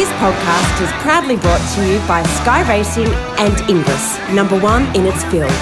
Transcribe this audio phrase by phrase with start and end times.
[0.00, 5.04] This podcast is proudly brought to you by Sky Racing and Inglis, number one in
[5.04, 5.52] its field.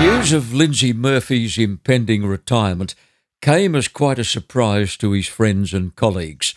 [0.00, 2.94] News of Lindsay Murphy's impending retirement
[3.42, 6.54] came as quite a surprise to his friends and colleagues.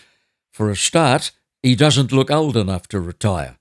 [0.51, 1.31] For a start,
[1.63, 3.57] he doesn't look old enough to retire.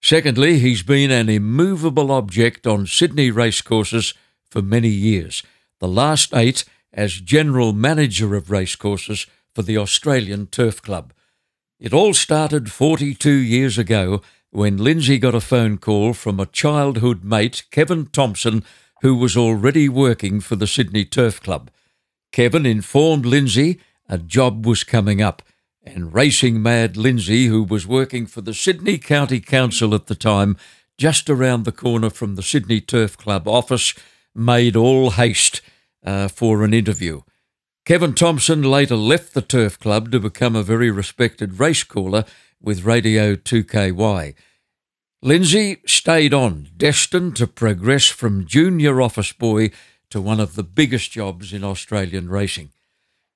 [0.00, 4.14] Secondly, he's been an immovable object on Sydney racecourses
[4.50, 5.42] for many years,
[5.80, 11.12] the last eight as general manager of racecourses for the Australian Turf Club.
[11.78, 17.22] It all started 42 years ago when Lindsay got a phone call from a childhood
[17.22, 18.64] mate, Kevin Thompson,
[19.02, 21.70] who was already working for the Sydney Turf Club.
[22.32, 25.42] Kevin informed Lindsay a job was coming up,
[25.82, 30.56] and racing mad Lindsay, who was working for the Sydney County Council at the time,
[30.98, 33.94] just around the corner from the Sydney Turf Club office,
[34.34, 35.60] made all haste
[36.04, 37.20] uh, for an interview.
[37.86, 42.24] Kevin Thompson later left the Turf Club to become a very respected race caller
[42.60, 44.34] with Radio 2KY.
[45.22, 49.70] Lindsay stayed on, destined to progress from junior office boy
[50.10, 52.70] to one of the biggest jobs in Australian racing.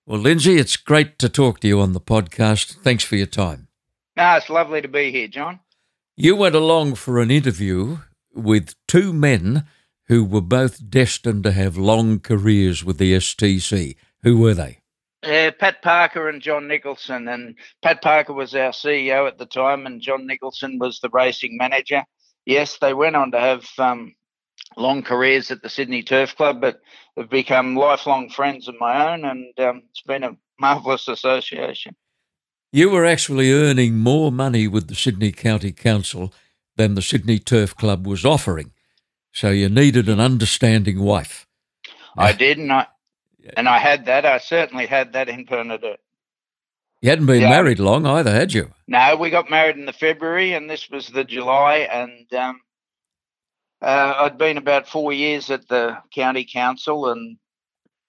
[0.05, 2.83] Well, Lindsay, it's great to talk to you on the podcast.
[2.83, 3.69] Thanks for your time.
[4.17, 5.61] No, it's lovely to be here, John.
[6.17, 7.99] You went along for an interview
[8.35, 9.65] with two men
[10.09, 13.95] who were both destined to have long careers with the STC.
[14.23, 14.79] Who were they?
[15.23, 17.29] Uh, Pat Parker and John Nicholson.
[17.29, 21.57] And Pat Parker was our CEO at the time, and John Nicholson was the racing
[21.57, 22.05] manager.
[22.47, 24.15] Yes, they went on to have um,
[24.77, 26.81] long careers at the Sydney Turf Club, but
[27.17, 31.95] have become lifelong friends of my own, and um, it's been a marvellous association.
[32.73, 36.33] You were actually earning more money with the Sydney County Council
[36.77, 38.73] than the Sydney Turf Club was offering,
[39.33, 41.47] so you needed an understanding wife.
[42.17, 42.87] I did, and I,
[43.57, 44.25] and I had that.
[44.25, 46.01] I certainly had that in Bernadette.
[47.01, 47.49] You hadn't been yeah.
[47.49, 48.73] married long either, had you?
[48.87, 51.89] No, we got married in the February, and this was the July.
[51.91, 52.61] And um,
[53.81, 57.39] uh, I'd been about four years at the county council, and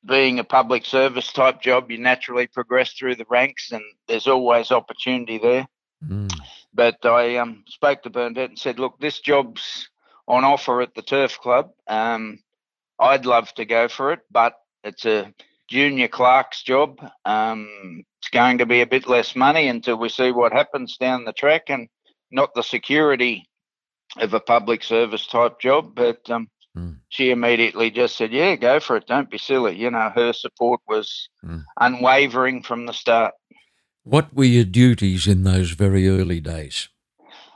[0.05, 4.71] being a public service type job, you naturally progress through the ranks, and there's always
[4.71, 5.67] opportunity there.
[6.05, 6.33] Mm.
[6.73, 9.89] But I um, spoke to Bernadette and said, "Look, this job's
[10.27, 11.71] on offer at the Turf Club.
[11.87, 12.39] Um,
[12.99, 14.53] I'd love to go for it, but
[14.83, 15.33] it's a
[15.69, 16.99] junior clerk's job.
[17.25, 21.25] Um, it's going to be a bit less money until we see what happens down
[21.25, 21.87] the track and
[22.29, 23.45] not the security
[24.17, 25.95] of a public service type job.
[25.95, 26.97] But um, mm.
[27.09, 29.07] she immediately just said, Yeah, go for it.
[29.07, 29.77] Don't be silly.
[29.77, 31.63] You know, her support was mm.
[31.79, 33.33] unwavering from the start.
[34.03, 36.89] What were your duties in those very early days?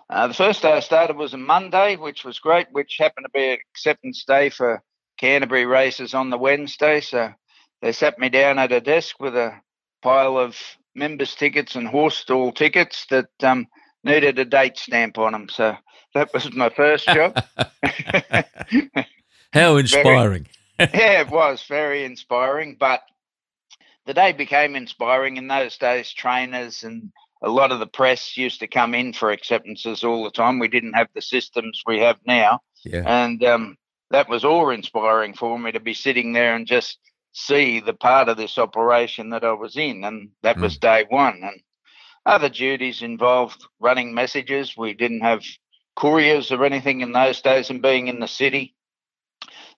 [0.10, 3.32] Uh, the first day I started was a Monday, which was great, which happened to
[3.34, 4.84] be an acceptance day for
[5.26, 7.02] Canterbury races on the Wednesday.
[7.02, 7.34] So
[7.82, 9.60] they sat me down at a desk with a
[10.04, 10.56] pile of
[10.94, 13.66] members' tickets and horse stall tickets that um,
[14.04, 15.50] needed a date stamp on them.
[15.50, 15.76] So
[16.14, 17.44] that was my first job.
[19.52, 20.46] How inspiring.
[20.78, 22.78] Very, yeah, it was very inspiring.
[22.80, 23.02] But
[24.06, 25.38] the day became inspiring.
[25.38, 29.32] In those days, trainers and a lot of the press used to come in for
[29.32, 30.60] acceptances all the time.
[30.60, 32.60] We didn't have the systems we have now.
[32.84, 33.02] Yeah.
[33.08, 33.78] And um,
[34.12, 37.00] that was awe inspiring for me to be sitting there and just
[37.34, 40.04] see the part of this operation that I was in.
[40.04, 40.62] And that mm.
[40.62, 41.42] was day one.
[41.44, 41.62] And
[42.26, 44.76] other duties involved running messages.
[44.78, 45.44] We didn't have
[45.96, 48.76] couriers or anything in those days, and being in the city,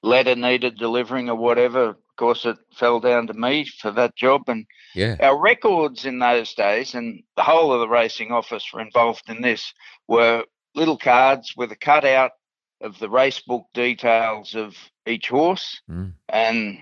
[0.02, 1.90] letter needed delivering or whatever.
[1.90, 4.44] Of course, it fell down to me for that job.
[4.48, 5.16] And yeah.
[5.20, 9.42] our records in those days, and the whole of the racing office were involved in
[9.42, 9.74] this,
[10.08, 12.32] were little cards with a cutout
[12.82, 16.14] of the race book details of each horse mm.
[16.30, 16.80] and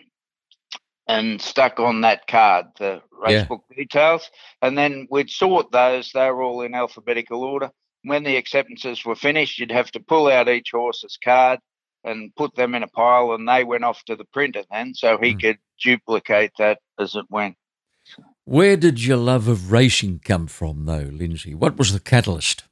[1.07, 3.45] and stuck on that card the race yeah.
[3.45, 4.29] book details
[4.61, 7.69] and then we'd sort those they were all in alphabetical order
[8.03, 11.59] when the acceptances were finished you'd have to pull out each horse's card
[12.03, 15.17] and put them in a pile and they went off to the printer then so
[15.21, 15.41] he mm.
[15.41, 17.55] could duplicate that as it went
[18.43, 22.63] where did your love of racing come from though lindsay what was the catalyst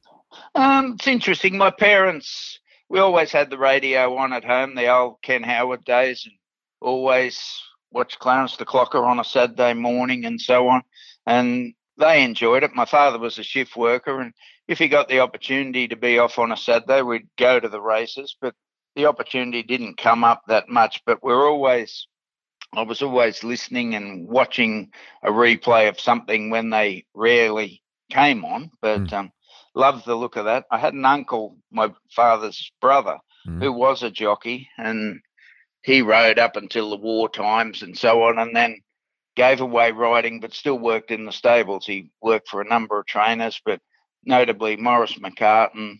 [0.56, 2.58] um, it's interesting my parents
[2.94, 6.34] we always had the radio on at home, the old Ken Howard days, and
[6.80, 7.60] always
[7.90, 10.82] watched Clarence the Clocker on a Saturday morning and so on.
[11.26, 12.76] And they enjoyed it.
[12.76, 14.32] My father was a shift worker, and
[14.68, 17.80] if he got the opportunity to be off on a Saturday, we'd go to the
[17.80, 18.36] races.
[18.40, 18.54] But
[18.94, 21.02] the opportunity didn't come up that much.
[21.04, 22.06] But we're always,
[22.74, 24.92] I was always listening and watching
[25.24, 27.82] a replay of something when they rarely
[28.12, 28.70] came on.
[28.80, 29.12] But mm.
[29.14, 29.32] um,
[29.74, 30.64] loved the look of that.
[30.70, 33.60] I had an uncle, my father's brother, mm.
[33.60, 35.20] who was a jockey, and
[35.82, 38.38] he rode up until the war times and so on.
[38.38, 38.80] And then
[39.36, 41.86] gave away riding, but still worked in the stables.
[41.86, 43.80] He worked for a number of trainers, but
[44.24, 45.98] notably Maurice McCartan,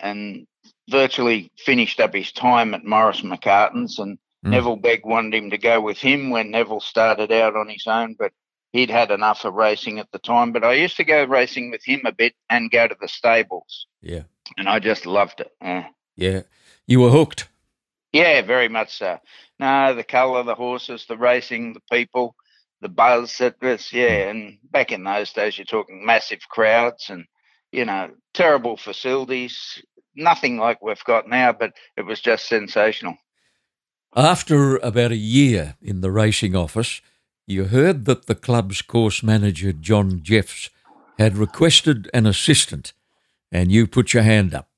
[0.00, 0.46] and
[0.90, 3.98] virtually finished up his time at Maurice McCartan's.
[3.98, 4.50] And mm.
[4.50, 8.14] Neville Begg wanted him to go with him when Neville started out on his own,
[8.18, 8.32] but
[8.74, 10.52] he'd had enough of racing at the time.
[10.52, 13.86] But I used to go racing with him a bit and go to the stables.
[14.02, 14.24] Yeah.
[14.58, 15.52] And I just loved it.
[15.62, 15.86] Yeah.
[16.16, 16.42] Yeah.
[16.86, 17.48] You were hooked.
[18.12, 19.18] Yeah, very much so.
[19.60, 22.34] No, the colour, the horses, the racing, the people,
[22.80, 23.40] the buzz.
[23.40, 24.24] It was, yeah.
[24.24, 24.30] Hmm.
[24.30, 27.26] And back in those days, you're talking massive crowds and,
[27.70, 29.80] you know, terrible facilities,
[30.16, 33.16] nothing like we've got now, but it was just sensational.
[34.16, 37.00] After about a year in the racing office,
[37.46, 40.70] you heard that the club's course manager, John Jeffs,
[41.18, 42.92] had requested an assistant,
[43.52, 44.68] and you put your hand up.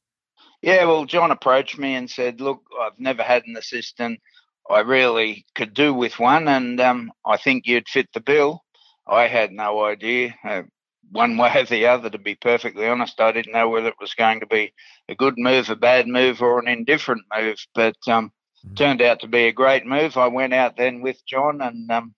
[0.63, 4.21] Yeah, well, John approached me and said, Look, I've never had an assistant.
[4.69, 8.65] I really could do with one, and um, I think you'd fit the bill.
[9.07, 10.35] I had no idea.
[10.45, 10.63] Uh,
[11.13, 13.21] one way or the other, to be perfectly honest.
[13.21, 14.73] I didn't know whether it was going to be
[15.09, 18.33] a good move, a bad move, or an indifferent move, but um,
[18.65, 18.75] mm-hmm.
[18.75, 20.17] turned out to be a great move.
[20.17, 22.15] I went out then with John and um,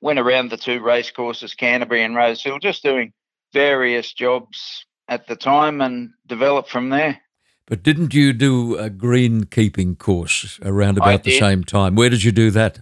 [0.00, 3.12] went around the two race courses, Canterbury and Rosehill, just doing
[3.52, 7.20] various jobs at the time and developed from there.
[7.66, 11.94] But didn't you do a greenkeeping course around about the same time?
[11.94, 12.80] Where did you do that?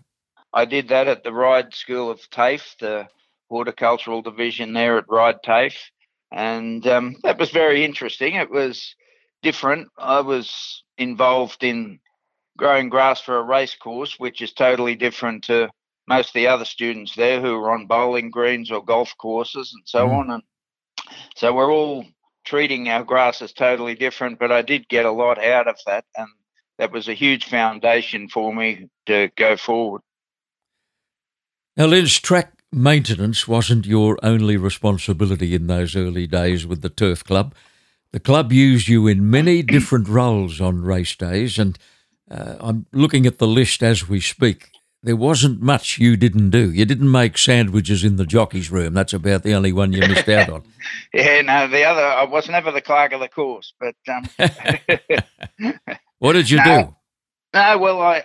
[0.54, 3.06] I did that at the Ryde School of TAFE, the
[3.50, 5.78] horticultural division there at Ryde TAFE.
[6.32, 8.34] And um, that was very interesting.
[8.34, 8.94] It was
[9.42, 9.88] different.
[9.98, 12.00] I was involved in
[12.56, 15.68] growing grass for a race course, which is totally different to
[16.08, 19.82] most of the other students there who were on bowling greens or golf courses and
[19.84, 20.18] so mm.
[20.18, 20.30] on.
[20.30, 20.42] And
[21.36, 22.06] so we're all
[22.44, 26.06] treating our grass as totally different, but I did get a lot out of that.
[26.16, 26.28] And
[26.78, 30.00] that was a huge foundation for me to go forward.
[31.76, 37.22] Now, Linz, track maintenance wasn't your only responsibility in those early days with the Turf
[37.22, 37.54] Club.
[38.12, 41.78] The club used you in many different roles on race days, and
[42.30, 44.70] uh, I'm looking at the list as we speak.
[45.02, 46.72] There wasn't much you didn't do.
[46.72, 48.94] You didn't make sandwiches in the jockey's room.
[48.94, 50.64] That's about the only one you missed out on.
[51.14, 53.94] yeah, no, the other, I was never the clerk of the course, but.
[54.08, 55.72] Um,
[56.18, 56.96] what did you no, do?
[57.54, 58.24] No, well, I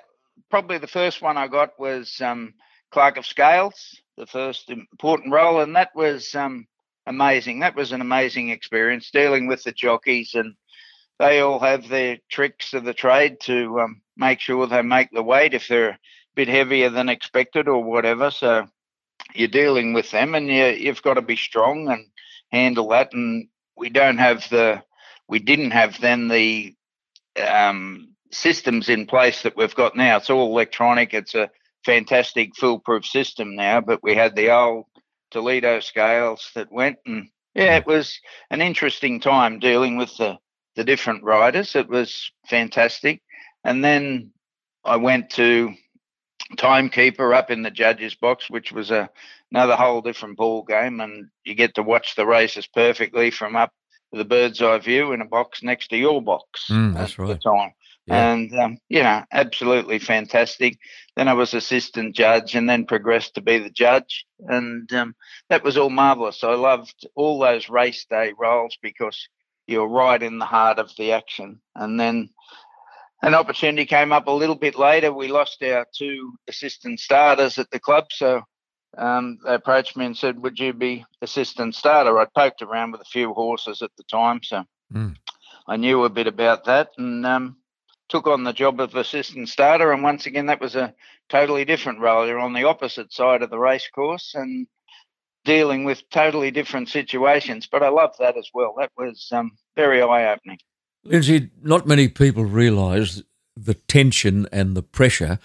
[0.50, 2.56] probably the first one I got was um,
[2.92, 6.68] clerk of scales the first important role, and that was um,
[7.08, 7.60] amazing.
[7.60, 10.56] That was an amazing experience dealing with the jockeys, and
[11.20, 15.24] they all have their tricks of the trade to um, make sure they make the
[15.24, 15.98] weight if they're
[16.36, 18.32] bit heavier than expected or whatever.
[18.32, 18.68] So
[19.34, 22.06] you're dealing with them, and you, you've got to be strong and
[22.52, 23.14] handle that.
[23.14, 23.48] And
[23.78, 24.84] we don't have the,
[25.28, 26.76] we didn't have then the
[27.46, 30.18] um, systems in place that we've got now.
[30.18, 31.14] It's all electronic.
[31.14, 31.50] It's a
[31.86, 34.86] fantastic foolproof system now, but we had the old
[35.32, 38.20] Toledo scales that went and yeah, it was
[38.50, 40.38] an interesting time dealing with the,
[40.76, 41.76] the different riders.
[41.76, 43.22] It was fantastic.
[43.64, 44.32] And then
[44.84, 45.74] I went to
[46.56, 49.10] timekeeper up in the judges box, which was a
[49.52, 53.72] another whole different ball game, and you get to watch the races perfectly from up
[54.14, 56.68] the bird's eye view in a box next to your box.
[56.70, 57.42] Mm, that's right.
[57.42, 57.74] time.
[58.06, 58.34] Yeah.
[58.34, 60.78] And, um, you know, absolutely fantastic.
[61.16, 64.26] Then I was assistant judge and then progressed to be the judge.
[64.48, 65.16] And um,
[65.50, 66.44] that was all marvelous.
[66.44, 69.30] I loved all those race day roles because
[69.68, 71.60] you're right in the heart of the action.
[71.76, 72.30] And then
[73.24, 75.12] an opportunity came up a little bit later.
[75.12, 78.06] We lost our two assistant starters at the club.
[78.12, 78.42] So
[78.98, 82.20] um, they approached me and said, Would you be assistant starter?
[82.20, 84.42] I'd poked around with a few horses at the time.
[84.44, 84.64] So
[84.94, 85.16] mm.
[85.68, 86.90] I knew a bit about that.
[86.98, 87.58] And, um,
[88.10, 90.94] took on the job of assistant starter, and once again that was a
[91.30, 92.28] totally different role.
[92.28, 94.68] You're on the opposite side of the race course and
[95.46, 97.68] dealing with totally different situations.
[97.72, 98.76] But I loved that as well.
[98.78, 100.60] That was um, very eye opening.
[101.04, 103.22] Lindsay, not many people realise
[103.56, 105.40] the tension and the pressure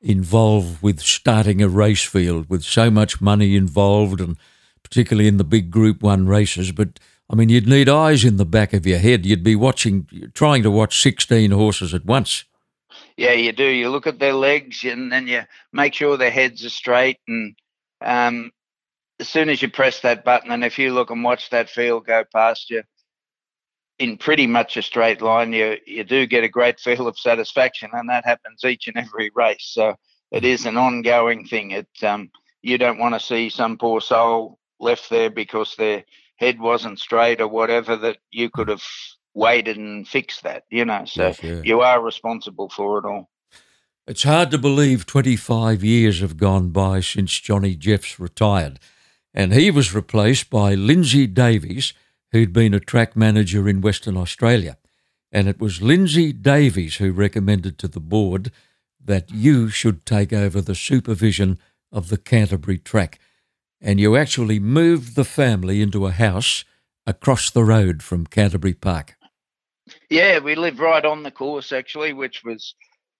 [0.00, 4.36] involved with starting a race field with so much money involved and
[4.82, 6.98] particularly in the big group one races but
[7.30, 9.24] I mean, you'd need eyes in the back of your head.
[9.24, 12.44] You'd be watching, trying to watch 16 horses at once.
[13.16, 13.64] Yeah, you do.
[13.64, 17.18] You look at their legs and then you make sure their heads are straight.
[17.28, 17.54] And
[18.04, 18.50] um,
[19.20, 22.06] as soon as you press that button, and if you look and watch that field
[22.06, 22.82] go past you
[24.00, 27.90] in pretty much a straight line, you, you do get a great feel of satisfaction.
[27.92, 29.70] And that happens each and every race.
[29.72, 29.94] So
[30.32, 31.70] it is an ongoing thing.
[31.70, 32.30] It um,
[32.62, 36.04] You don't want to see some poor soul left there because they're
[36.36, 38.82] head wasn't straight or whatever that you could have
[39.34, 41.04] waited and fixed that, you know.
[41.04, 41.60] So yes, yeah.
[41.62, 43.28] you are responsible for it all.
[44.06, 48.80] It's hard to believe 25 years have gone by since Johnny Jeffs retired,
[49.34, 51.92] and he was replaced by Lindsay Davies,
[52.32, 54.76] who'd been a track manager in Western Australia.
[55.32, 58.50] And it was Lindsay Davies who recommended to the board
[59.02, 61.58] that you should take over the supervision
[61.92, 63.18] of the Canterbury track.
[63.80, 66.64] And you actually moved the family into a house
[67.06, 69.16] across the road from Canterbury Park.
[70.08, 72.74] Yeah, we lived right on the course actually, which was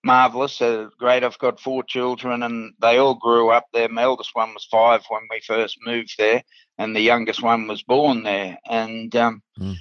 [0.05, 0.61] marvelous.
[0.61, 1.25] Uh, great.
[1.25, 3.89] I've got four children, and they all grew up there.
[3.89, 6.43] My eldest one was five when we first moved there,
[6.81, 8.59] and the youngest one was born there.
[8.67, 9.77] And um, mm.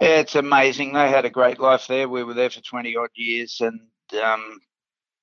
[0.00, 0.92] yeah, it's amazing.
[0.92, 2.08] They had a great life there.
[2.08, 3.80] We were there for twenty odd years, and
[4.22, 4.60] um,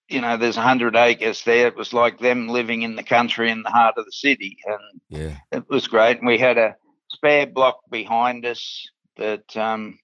[0.10, 1.68] you know, there's a hundred acres there.
[1.68, 5.02] It was like them living in the country in the heart of the city, and
[5.08, 5.38] yeah.
[5.54, 6.18] it was great.
[6.18, 6.76] And we had a
[7.08, 9.98] spare block behind us that um,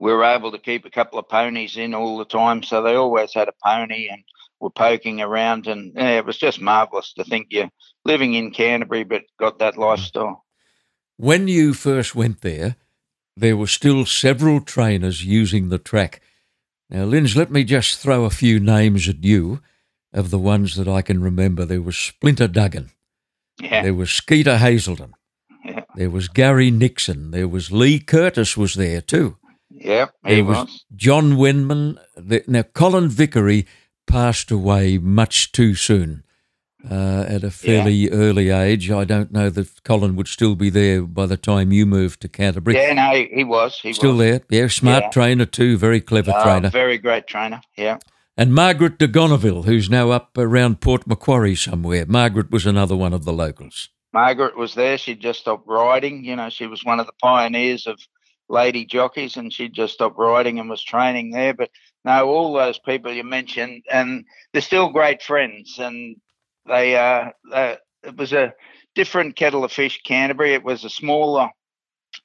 [0.00, 2.64] we were able to keep a couple of ponies in all the time.
[2.64, 4.24] So they always had a pony and
[4.60, 5.66] were poking around.
[5.66, 7.70] And yeah, it was just marvellous to think you're
[8.04, 10.44] living in Canterbury but got that lifestyle.
[11.16, 12.76] When you first went there,
[13.36, 16.20] there were still several trainers using the track.
[16.88, 19.60] Now, Linz, let me just throw a few names at you
[20.12, 21.64] of the ones that I can remember.
[21.64, 22.90] There was Splinter Duggan.
[23.60, 23.82] Yeah.
[23.82, 25.14] There was Skeeter Hazelden.
[25.64, 25.84] Yeah.
[25.96, 27.32] There was Gary Nixon.
[27.32, 29.36] There was Lee Curtis was there too.
[29.70, 30.56] Yep, he was.
[30.56, 30.84] was.
[30.94, 31.98] John Wenman.
[32.46, 33.66] Now, Colin Vickery
[34.06, 36.22] passed away much too soon
[36.90, 38.10] uh, at a fairly yeah.
[38.10, 38.90] early age.
[38.90, 42.28] I don't know that Colin would still be there by the time you moved to
[42.28, 42.76] Canterbury.
[42.76, 43.78] Yeah, no, he was.
[43.80, 44.18] He still was.
[44.18, 44.40] there.
[44.50, 45.10] Yeah, smart yeah.
[45.10, 45.76] trainer too.
[45.76, 46.70] Very clever uh, trainer.
[46.70, 47.60] Very great trainer.
[47.76, 47.98] Yeah.
[48.36, 52.04] And Margaret de Gonneville, who's now up around Port Macquarie somewhere.
[52.06, 53.88] Margaret was another one of the locals.
[54.12, 54.98] Margaret was there.
[54.98, 56.24] She'd just stopped riding.
[56.24, 57.98] You know, she was one of the pioneers of
[58.48, 61.54] lady jockeys, and she just stopped riding and was training there.
[61.54, 61.70] But
[62.04, 66.16] no, all those people you mentioned, and they're still great friends, and
[66.66, 68.54] they uh, uh it was a
[68.94, 70.00] different kettle of fish.
[70.04, 71.50] Canterbury, it was a smaller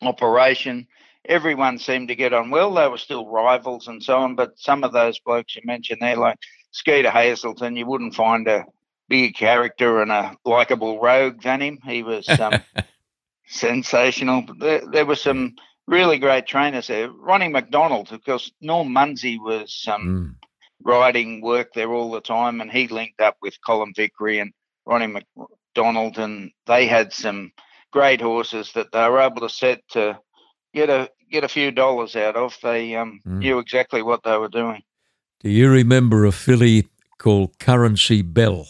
[0.01, 0.87] operation.
[1.25, 2.73] Everyone seemed to get on well.
[2.73, 6.15] They were still rivals and so on, but some of those blokes you mentioned there,
[6.15, 6.39] like
[6.71, 8.65] Skeeter Hazelden, you wouldn't find a
[9.07, 11.79] bigger character and a likable rogue than him.
[11.85, 12.61] He was um,
[13.47, 14.45] sensational.
[14.57, 15.55] There, there were some
[15.87, 17.09] really great trainers there.
[17.09, 20.47] Ronnie McDonald, of course, Norm Munsey was um, mm.
[20.83, 24.51] riding work there all the time, and he linked up with Colin Vickery and
[24.85, 27.51] Ronnie McDonald, and they had some
[27.91, 30.19] great horses that they were able to set to
[30.73, 32.57] get a get a few dollars out of.
[32.61, 33.39] They um, mm.
[33.39, 34.81] knew exactly what they were doing.
[35.41, 38.67] Do you remember a filly called Currency Bell?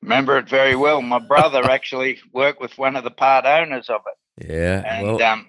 [0.00, 1.02] Remember it very well.
[1.02, 4.48] My brother actually worked with one of the part owners of it.
[4.48, 5.48] Yeah, and well, um,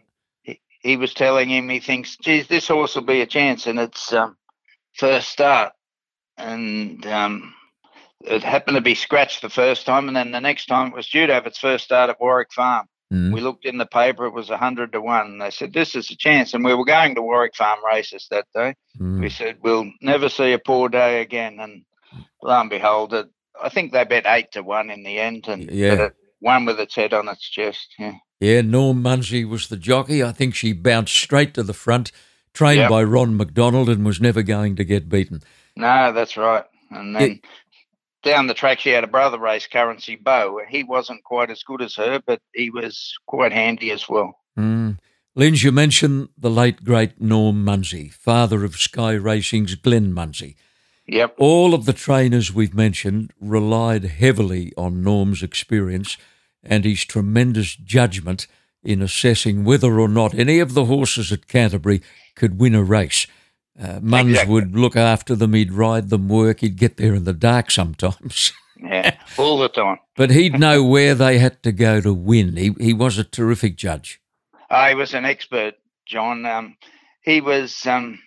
[0.79, 4.13] he was telling him he thinks, geez, this horse will be a chance, and it's
[4.13, 4.37] um,
[4.95, 5.73] first start,
[6.37, 7.53] and um,
[8.21, 11.09] it happened to be scratched the first time, and then the next time it was
[11.09, 12.87] due to have its first start at Warwick Farm.
[13.11, 13.33] Mm.
[13.33, 15.25] We looked in the paper; it was a hundred to one.
[15.25, 18.27] And they said this is a chance, and we were going to Warwick Farm races
[18.29, 18.75] that day.
[18.99, 19.21] Mm.
[19.21, 21.83] We said we'll never see a poor day again, and
[22.43, 23.27] lo and behold, it,
[23.61, 26.09] I think they bet eight to one in the end, and yeah.
[26.39, 27.95] one with its head on its chest.
[27.97, 28.13] Yeah.
[28.39, 30.23] Yeah, Norm Munsey was the jockey.
[30.23, 32.11] I think she bounced straight to the front,
[32.53, 32.89] trained yep.
[32.89, 35.41] by Ron McDonald, and was never going to get beaten.
[35.75, 36.63] No, that's right.
[36.89, 37.41] And then
[38.23, 40.61] down the track, she had a brother race, Currency Bow.
[40.69, 44.39] He wasn't quite as good as her, but he was quite handy as well.
[44.57, 44.99] Mm.
[45.35, 50.55] Linz, you mentioned the late, great Norm Munsey, father of Sky Racing's Glenn Munsey.
[51.07, 51.35] Yep.
[51.37, 56.15] All of the trainers we've mentioned relied heavily on Norm's experience–
[56.63, 58.47] and his tremendous judgment
[58.83, 62.01] in assessing whether or not any of the horses at Canterbury
[62.35, 63.27] could win a race.
[63.79, 64.53] Uh, Munns exactly.
[64.53, 68.51] would look after them, he'd ride them work, he'd get there in the dark sometimes.
[68.77, 69.97] yeah, all the time.
[70.15, 72.57] but he'd know where they had to go to win.
[72.57, 74.21] He, he was a terrific judge.
[74.69, 75.75] Uh, he was an expert,
[76.05, 76.45] John.
[76.45, 76.75] Um,
[77.21, 78.19] he was um,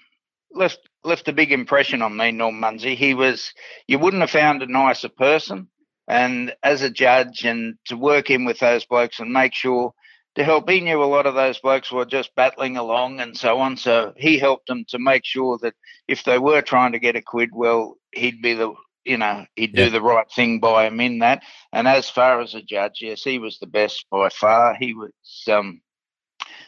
[0.52, 2.94] left left a big impression on me, Norm Munsey.
[2.94, 3.52] He was
[3.86, 5.68] you wouldn't have found a nicer person
[6.12, 9.94] and as a judge and to work in with those blokes and make sure
[10.34, 10.68] to help.
[10.68, 14.12] He knew a lot of those blokes were just battling along and so on so
[14.16, 15.74] he helped them to make sure that
[16.08, 19.76] if they were trying to get a quid well he'd be the you know he'd
[19.76, 19.86] yeah.
[19.86, 21.42] do the right thing by him in that.
[21.72, 24.76] And as far as a judge yes he was the best by far.
[24.78, 25.12] He was
[25.50, 25.80] um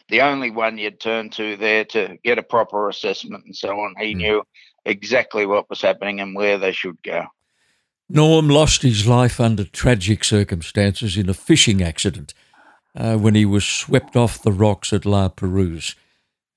[0.09, 3.93] the only one you'd turn to there to get a proper assessment and so on.
[3.99, 4.17] He mm.
[4.17, 4.43] knew
[4.85, 7.25] exactly what was happening and where they should go
[8.07, 12.33] Norm lost his life under tragic circumstances in a fishing accident
[12.95, 15.95] uh, when he was swept off the rocks at La Perouse.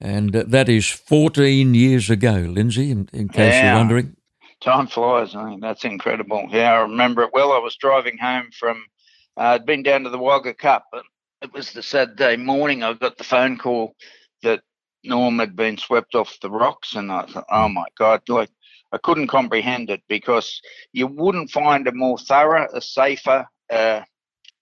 [0.01, 3.71] And uh, that is 14 years ago, Lindsay, in, in case yeah.
[3.71, 4.17] you're wondering.
[4.61, 5.35] Time flies.
[5.35, 6.49] I mean, that's incredible.
[6.51, 7.53] Yeah, I remember it well.
[7.53, 8.85] I was driving home from,
[9.37, 11.05] uh, I'd been down to the Wagga Cup, but
[11.43, 12.83] it was the Saturday morning.
[12.83, 13.95] I got the phone call
[14.43, 14.61] that
[15.05, 18.51] Norm had been swept off the rocks, and I thought, oh my God, like
[18.93, 20.61] I couldn't comprehend it because
[20.93, 24.01] you wouldn't find a more thorough, a safer, uh,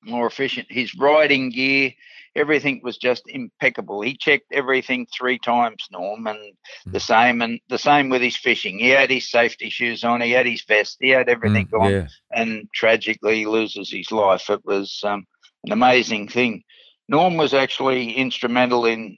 [0.03, 0.67] more efficient.
[0.71, 1.93] His riding gear,
[2.35, 4.01] everything was just impeccable.
[4.03, 6.93] He checked everything three times, Norm, and mm.
[6.93, 8.79] the same and the same with his fishing.
[8.79, 11.91] He had his safety shoes on, he had his vest, he had everything mm, on,
[11.93, 12.09] yeah.
[12.33, 14.51] and tragically he loses his life.
[14.51, 15.25] It was um,
[15.65, 16.63] an amazing thing.
[17.09, 19.17] Norm was actually instrumental in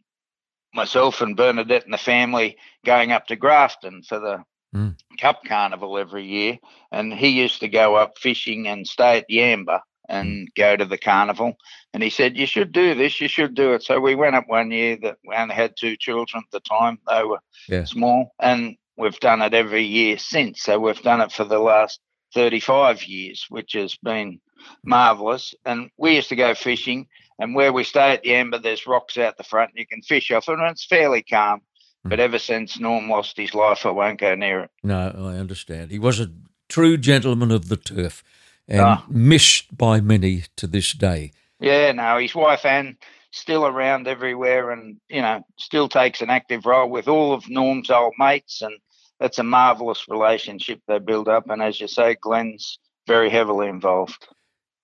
[0.74, 4.44] myself and Bernadette and the family going up to Grafton for the
[4.78, 4.94] mm.
[5.18, 6.58] Cup Carnival every year,
[6.92, 10.98] and he used to go up fishing and stay at Yamba and go to the
[10.98, 11.56] carnival.
[11.92, 13.82] And he said, You should do this, you should do it.
[13.82, 16.98] So we went up one year that we only had two children at the time.
[17.08, 17.84] They were yeah.
[17.84, 18.32] small.
[18.40, 20.62] And we've done it every year since.
[20.62, 22.00] So we've done it for the last
[22.34, 24.40] 35 years, which has been
[24.84, 25.54] marvelous.
[25.64, 27.06] And we used to go fishing.
[27.38, 30.30] And where we stay at Yamba, there's rocks out the front and you can fish
[30.32, 31.60] off and it's fairly calm.
[32.04, 32.10] Hmm.
[32.10, 34.70] But ever since Norm lost his life, I won't go near it.
[34.82, 35.90] No, I understand.
[35.90, 36.30] He was a
[36.68, 38.22] true gentleman of the turf
[38.68, 39.04] and oh.
[39.08, 41.32] missed by many to this day.
[41.60, 42.96] Yeah, no, his wife Anne
[43.30, 47.90] still around everywhere and, you know, still takes an active role with all of Norm's
[47.90, 48.62] old mates.
[48.62, 48.74] And
[49.18, 51.48] that's a marvellous relationship they build up.
[51.50, 54.28] And as you say, Glenn's very heavily involved.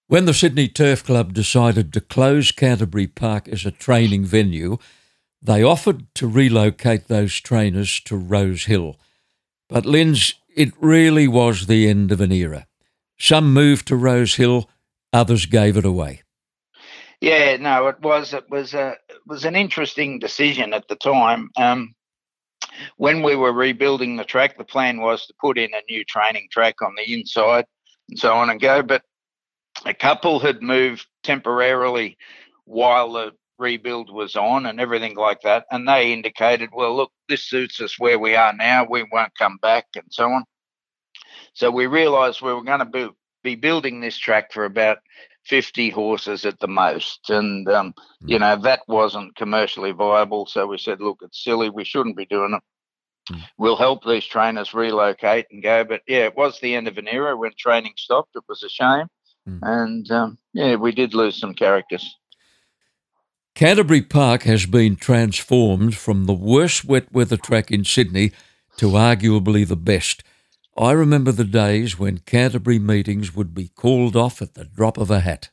[0.07, 4.79] When the Sydney Turf Club decided to close Canterbury Park as a training venue,
[5.45, 8.97] they offered to relocate those trainers to Rose Hill.
[9.69, 12.67] But Linz, it really was the end of an era.
[13.19, 14.69] Some moved to Rose Hill,
[15.13, 16.23] others gave it away.
[17.21, 21.51] Yeah, no, it was it was a it was an interesting decision at the time.
[21.57, 21.95] Um,
[22.97, 26.49] when we were rebuilding the track, the plan was to put in a new training
[26.51, 27.67] track on the inside
[28.09, 28.83] and so on and go.
[28.83, 29.03] But
[29.87, 32.17] a couple had moved temporarily
[32.65, 37.45] while the rebuild was on and everything like that, and they indicated, well, look, this
[37.45, 38.87] suits us where we are now.
[38.89, 40.45] We won't come back and so on.
[41.55, 43.09] So we realised we were going to be,
[43.43, 44.99] be building this track for about
[45.47, 47.31] 50 horses at the most.
[47.31, 48.31] And, um, mm.
[48.31, 50.47] you know, that wasn't commercially viable.
[50.47, 51.71] So we said, look, it's silly.
[51.71, 53.35] We shouldn't be doing it.
[53.35, 53.43] Mm.
[53.59, 55.85] We'll help these trainers relocate and go.
[55.85, 58.37] But yeah, it was the end of an era when training stopped.
[58.37, 59.07] It was a shame.
[59.49, 59.59] Mm.
[59.63, 62.17] And um, yeah, we did lose some characters.
[63.55, 68.33] Canterbury Park has been transformed from the worst wet weather track in Sydney
[68.79, 70.25] to arguably the best.
[70.77, 75.09] I remember the days when Canterbury meetings would be called off at the drop of
[75.09, 75.51] a hat.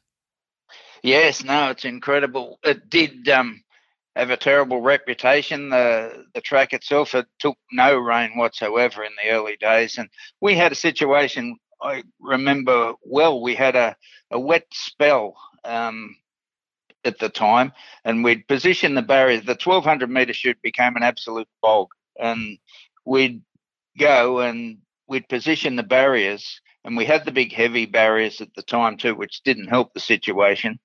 [1.03, 2.57] Yes, no, it's incredible.
[2.63, 3.61] It did um,
[4.15, 5.69] have a terrible reputation.
[5.69, 10.09] The the track itself it took no rain whatsoever in the early days, and
[10.41, 11.57] we had a situation.
[11.83, 13.43] I remember well.
[13.43, 13.95] We had a,
[14.31, 16.15] a wet spell um,
[17.03, 17.71] at the time,
[18.05, 19.43] and we'd position the barriers.
[19.43, 22.57] The 1200 meter chute became an absolute bog, and
[23.05, 23.41] we'd
[23.97, 28.63] go and we'd position the barriers, and we had the big heavy barriers at the
[28.63, 30.79] time too, which didn't help the situation.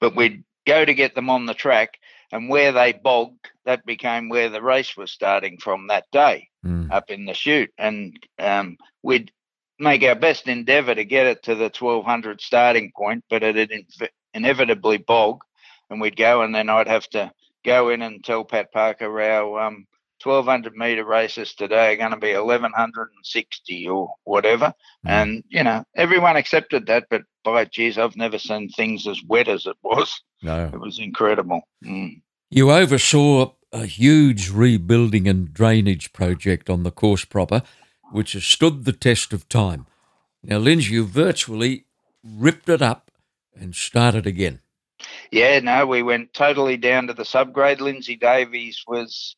[0.00, 1.98] But we'd go to get them on the track,
[2.32, 6.90] and where they bogged, that became where the race was starting from that day, mm.
[6.90, 9.32] up in the chute, and um, we'd
[9.78, 14.08] make our best endeavour to get it to the 1200 starting point, but it'd inv-
[14.36, 15.40] inevitably bog,
[15.90, 17.32] and we'd go, and then I'd have to
[17.64, 19.86] go in and tell Pat Parker our um,
[20.22, 24.72] 1200 meter races today are going to be 1160 or whatever.
[25.06, 25.10] Mm.
[25.10, 29.48] And, you know, everyone accepted that, but by geez, I've never seen things as wet
[29.48, 30.20] as it was.
[30.42, 30.70] No.
[30.72, 31.62] It was incredible.
[31.84, 32.22] Mm.
[32.50, 37.62] You oversaw a huge rebuilding and drainage project on the course proper,
[38.12, 39.86] which has stood the test of time.
[40.42, 41.84] Now, Lindsay, you virtually
[42.24, 43.05] ripped it up
[43.58, 44.60] and started again.
[45.30, 47.80] Yeah, no, we went totally down to the subgrade.
[47.80, 49.36] Lindsay Davies was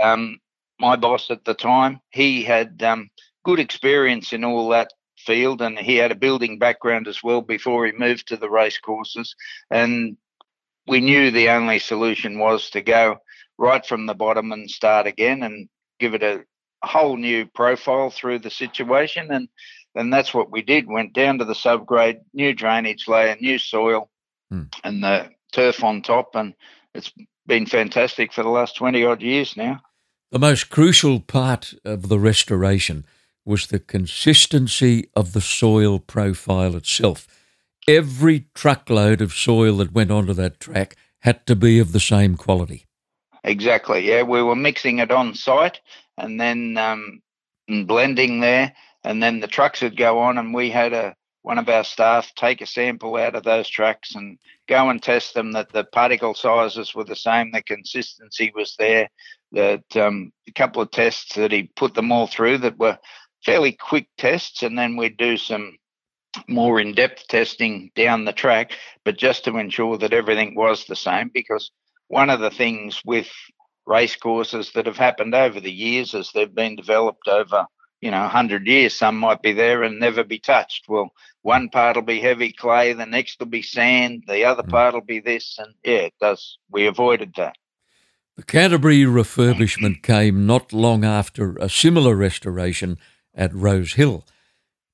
[0.00, 0.40] um,
[0.78, 3.10] my boss at the time, he had um,
[3.44, 7.86] good experience in all that field and he had a building background as well before
[7.86, 9.34] he moved to the race courses.
[9.70, 10.16] And
[10.86, 13.16] we knew the only solution was to go
[13.58, 16.44] right from the bottom and start again and give it a,
[16.82, 19.32] whole new profile through the situation.
[19.32, 19.48] And
[19.96, 20.86] and that's what we did.
[20.86, 24.10] Went down to the subgrade, new drainage layer, new soil,
[24.50, 24.64] hmm.
[24.84, 26.54] and the turf on top, and
[26.94, 27.12] it's
[27.46, 29.80] been fantastic for the last 20 odd years now.
[30.30, 33.06] The most crucial part of the restoration
[33.44, 37.26] was the consistency of the soil profile itself.
[37.88, 42.36] Every truckload of soil that went onto that track had to be of the same
[42.36, 42.84] quality.
[43.44, 44.08] Exactly.
[44.08, 45.80] Yeah, we were mixing it on site,
[46.18, 47.22] and then um,
[47.86, 48.72] blending there,
[49.06, 52.32] and then the trucks would go on, and we had a one of our staff
[52.34, 54.36] take a sample out of those trucks and
[54.68, 59.08] go and test them that the particle sizes were the same, the consistency was there.
[59.52, 62.98] That um, a couple of tests that he put them all through that were
[63.44, 65.76] fairly quick tests, and then we'd do some
[66.48, 68.72] more in-depth testing down the track,
[69.04, 71.30] but just to ensure that everything was the same.
[71.32, 71.70] Because
[72.08, 73.28] one of the things with
[73.86, 77.66] race courses that have happened over the years as they've been developed over
[78.06, 80.88] you know 100 years some might be there and never be touched.
[80.88, 81.10] Well
[81.42, 84.70] one part will be heavy clay the next will be sand the other mm.
[84.70, 86.58] part will be this and yeah it does.
[86.70, 87.56] We avoided that.
[88.36, 92.96] The canterbury refurbishment came not long after a similar restoration
[93.34, 94.24] at rose hill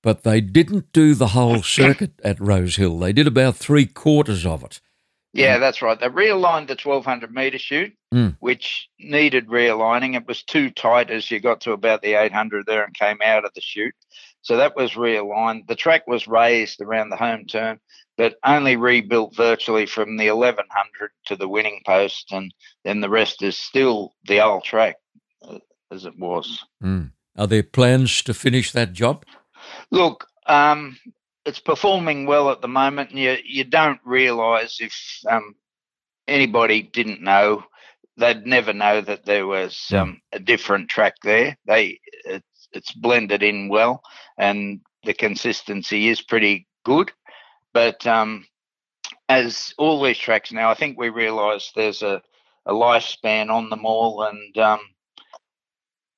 [0.03, 2.98] but they didn't do the whole circuit at rose hill.
[2.98, 4.81] They did about three quarters of it
[5.32, 5.98] yeah, that's right.
[5.98, 8.36] They realigned the 1200 metre chute, mm.
[8.40, 10.14] which needed realigning.
[10.14, 13.44] It was too tight as you got to about the 800 there and came out
[13.44, 13.94] of the chute.
[14.42, 15.66] So that was realigned.
[15.68, 17.80] The track was raised around the home turn,
[18.18, 22.30] but only rebuilt virtually from the 1100 to the winning post.
[22.30, 22.52] And
[22.84, 24.96] then the rest is still the old track
[25.48, 25.58] uh,
[25.90, 26.62] as it was.
[26.82, 27.12] Mm.
[27.38, 29.24] Are there plans to finish that job?
[29.90, 30.98] Look, um,
[31.44, 34.94] it's performing well at the moment, and you you don't realise if
[35.28, 35.55] um,
[36.28, 37.64] anybody didn't know,
[38.16, 41.57] they'd never know that there was um, a different track there.
[41.66, 44.02] They it's, it's blended in well,
[44.38, 47.12] and the consistency is pretty good.
[47.72, 48.46] But um,
[49.28, 52.22] as all these tracks now, I think we realise there's a,
[52.66, 54.81] a lifespan on them all, and um,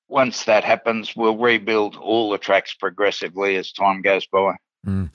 [0.09, 4.55] once that happens, we'll rebuild all the tracks progressively as time goes by.
[4.85, 5.11] Mm.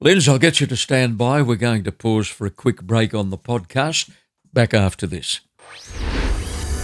[0.00, 1.42] Linz, I'll get you to stand by.
[1.42, 4.10] We're going to pause for a quick break on the podcast.
[4.52, 5.40] Back after this.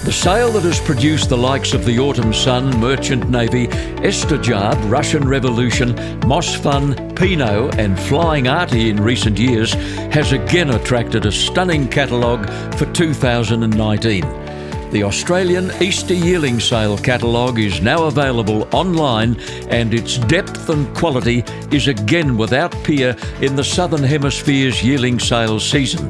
[0.05, 5.29] The sale that has produced the likes of the Autumn Sun, Merchant Navy, Estijaab, Russian
[5.29, 9.75] Revolution, Mossfun, Pinot, and Flying Artie in recent years
[10.15, 14.48] has again attracted a stunning catalogue for 2019.
[14.91, 21.45] The Australian Easter Yearling Sale catalogue is now available online, and its depth and quality
[21.71, 26.09] is again without peer in the Southern Hemisphere's yearling sale season.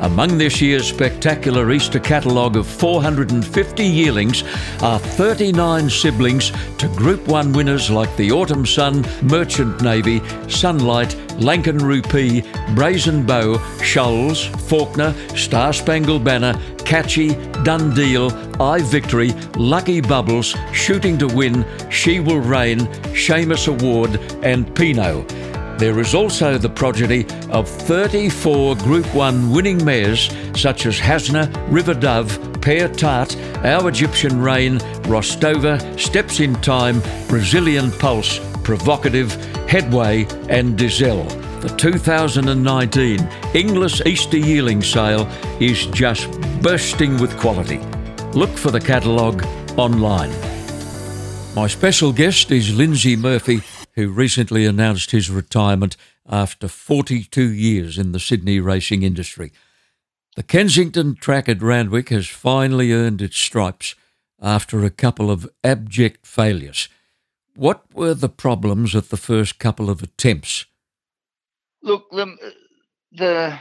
[0.00, 4.42] Among this year's spectacular Easter catalogue of 450 yearlings
[4.82, 11.82] are 39 siblings to Group 1 winners like the Autumn Sun, Merchant Navy, Sunlight, Lankan
[11.82, 12.42] Rupee,
[12.74, 17.30] Brazen Beau, Shoals, Faulkner, Star Spangled Banner, Catchy,
[17.62, 22.80] Dundeel, I Victory, Lucky Bubbles, Shooting to Win, She Will Reign,
[23.12, 25.30] Shamus Award, and Pinot.
[25.80, 31.94] There is also the progeny of 34 Group 1 winning mares such as Hasna, River
[31.94, 34.76] Dove, Pear Tart, Our Egyptian Rain,
[35.08, 39.32] Rostova, Steps in Time, Brazilian Pulse, Provocative,
[39.70, 41.26] Headway, and Dizelle.
[41.62, 45.26] The 2019 Inglis Easter Yearling Sale
[45.60, 47.78] is just bursting with quality.
[48.34, 49.46] Look for the catalogue
[49.78, 50.30] online.
[51.54, 53.62] My special guest is Lindsay Murphy,
[53.94, 55.96] who recently announced his retirement
[56.28, 59.52] after 42 years in the Sydney racing industry.
[60.36, 63.94] The Kensington track at Randwick has finally earned its stripes
[64.40, 66.88] after a couple of abject failures.
[67.56, 70.66] What were the problems at the first couple of attempts?
[71.82, 72.36] Look, the,
[73.12, 73.58] the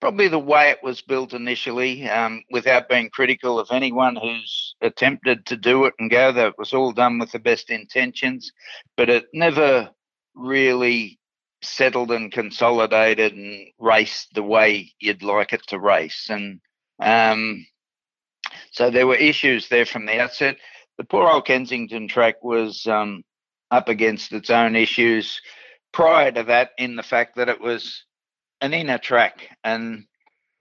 [0.00, 5.46] probably the way it was built initially, um, without being critical of anyone who's attempted
[5.46, 8.52] to do it and go, that it was all done with the best intentions,
[8.96, 9.90] but it never
[10.34, 11.18] really
[11.62, 16.28] settled and consolidated and raced the way you'd like it to race.
[16.30, 16.60] And
[17.00, 17.66] um,
[18.70, 20.56] so there were issues there from the outset.
[20.98, 23.24] The poor old Kensington track was um,
[23.70, 25.40] up against its own issues
[25.92, 28.04] prior to that, in the fact that it was
[28.60, 30.04] an inner track and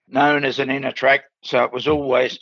[0.08, 1.25] known as an inner track.
[1.43, 2.39] So it was always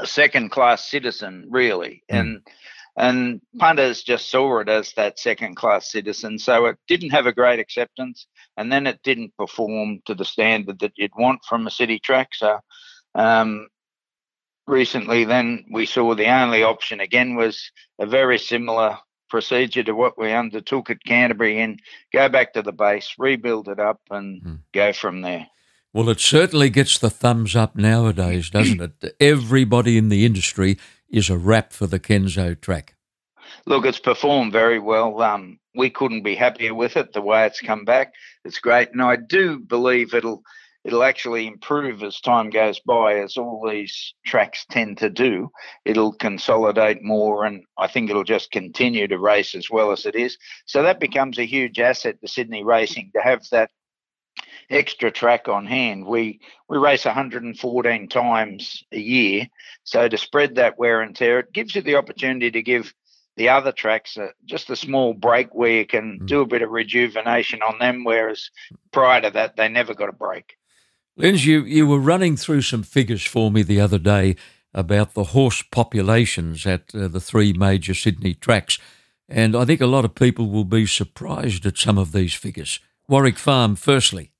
[0.00, 2.02] a second class citizen, really.
[2.10, 2.20] Mm.
[2.20, 2.40] And
[2.96, 6.38] and punters just saw it as that second class citizen.
[6.38, 10.80] So it didn't have a great acceptance and then it didn't perform to the standard
[10.80, 12.30] that you'd want from a city track.
[12.32, 12.58] So
[13.14, 13.68] um,
[14.66, 18.98] recently then we saw the only option again was a very similar
[19.30, 21.80] procedure to what we undertook at Canterbury and
[22.12, 24.58] go back to the base, rebuild it up, and mm.
[24.74, 25.46] go from there.
[25.92, 29.16] Well, it certainly gets the thumbs up nowadays, doesn't it?
[29.20, 32.94] Everybody in the industry is a rap for the Kenzo track.
[33.66, 35.20] Look, it's performed very well.
[35.20, 38.12] Um, we couldn't be happier with it, the way it's come back.
[38.44, 38.90] It's great.
[38.92, 40.42] And I do believe it'll
[40.84, 45.50] it'll actually improve as time goes by, as all these tracks tend to do.
[45.84, 50.14] It'll consolidate more, and I think it'll just continue to race as well as it
[50.14, 50.38] is.
[50.64, 53.70] So that becomes a huge asset to Sydney racing to have that
[54.70, 56.06] extra track on hand.
[56.06, 59.48] We we race 114 times a year,
[59.84, 62.94] so to spread that wear and tear, it gives you the opportunity to give
[63.36, 66.26] the other tracks uh, just a small break where you can mm.
[66.26, 68.04] do a bit of rejuvenation on them.
[68.04, 68.50] Whereas
[68.92, 70.56] prior to that, they never got a break.
[71.16, 74.36] Linz, you, you were running through some figures for me the other day
[74.72, 78.78] about the horse populations at uh, the three major Sydney tracks,
[79.28, 82.80] and I think a lot of people will be surprised at some of these figures.
[83.08, 84.30] Warwick Farm, firstly.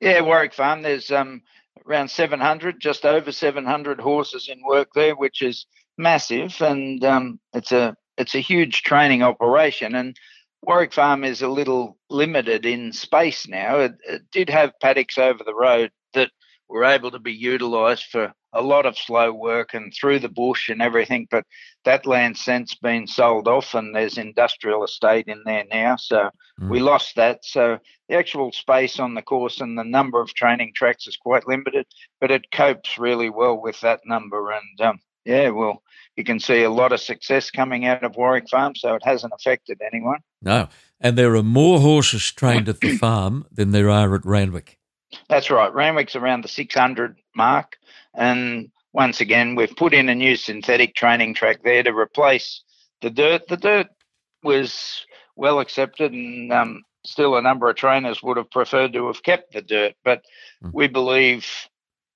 [0.00, 0.82] Yeah, Warwick Farm.
[0.82, 1.42] There's um,
[1.86, 7.72] around 700, just over 700 horses in work there, which is massive, and um, it's
[7.72, 9.94] a it's a huge training operation.
[9.94, 10.16] And
[10.62, 13.78] Warwick Farm is a little limited in space now.
[13.80, 16.30] It, it did have paddocks over the road that
[16.68, 20.68] were able to be utilised for a lot of slow work and through the bush
[20.68, 21.26] and everything.
[21.30, 21.44] But
[21.84, 25.96] that land's since been sold off, and there's industrial estate in there now.
[25.96, 26.30] So
[26.60, 26.68] mm.
[26.68, 27.44] we lost that.
[27.44, 31.46] So the actual space on the course and the number of training tracks is quite
[31.46, 31.86] limited,
[32.20, 34.50] but it copes really well with that number.
[34.50, 35.82] And um, yeah, well,
[36.16, 39.32] you can see a lot of success coming out of Warwick Farm, so it hasn't
[39.36, 40.18] affected anyone.
[40.42, 40.68] No,
[41.00, 44.78] and there are more horses trained at the farm than there are at Randwick.
[45.28, 45.72] That's right.
[45.72, 47.78] Randwick's around the 600 mark,
[48.18, 52.62] and once again, we've put in a new synthetic training track there to replace
[53.00, 53.46] the dirt.
[53.48, 53.86] The dirt
[54.42, 55.04] was
[55.36, 59.52] well accepted, and um, still a number of trainers would have preferred to have kept
[59.52, 60.22] the dirt, but
[60.62, 60.70] mm.
[60.72, 61.46] we believe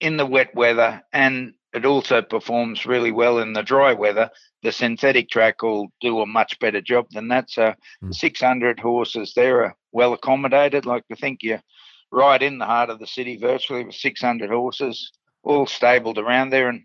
[0.01, 4.29] in the wet weather and it also performs really well in the dry weather.
[4.62, 7.51] The synthetic track will do a much better job than that.
[7.51, 8.15] So, mm.
[8.15, 10.85] 600 horses there are well accommodated.
[10.85, 11.62] Like I think you're
[12.11, 16.68] right in the heart of the city, virtually with 600 horses, all stabled around there,
[16.68, 16.85] and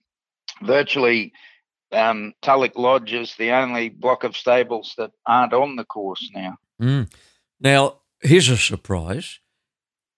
[0.62, 1.34] virtually
[1.92, 6.58] um, Tulloch Lodge is the only block of stables that aren't on the course now.
[6.82, 7.12] Mm.
[7.60, 9.40] Now, here's a surprise.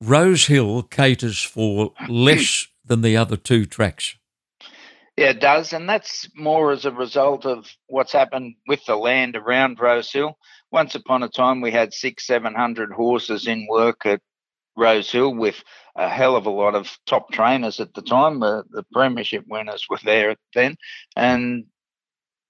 [0.01, 4.15] Rose Hill caters for less than the other two tracks.
[5.17, 5.73] Yeah, it does.
[5.73, 10.37] And that's more as a result of what's happened with the land around Rose Hill.
[10.71, 14.21] Once upon a time, we had six, 700 horses in work at
[14.79, 15.63] Rose Hill with
[15.95, 18.39] a hell of a lot of top trainers at the time.
[18.39, 18.63] The,
[18.93, 20.77] premiership winners were there then.
[21.15, 21.65] And